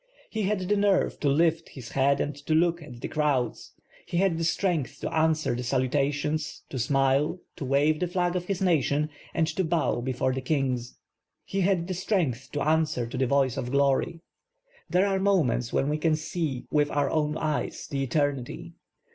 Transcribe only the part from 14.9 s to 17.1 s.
are moments when we can see with